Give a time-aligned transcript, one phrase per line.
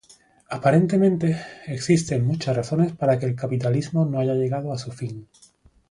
[0.49, 5.27] Aparentemente, existen muchas razones para que el capitalismo no haya llegado a su fin.